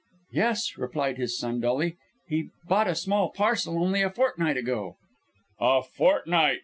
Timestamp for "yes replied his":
0.31-1.37